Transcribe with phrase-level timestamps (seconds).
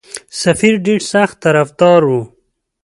[0.41, 2.21] سفیر ډېر سخت طرفدار وو.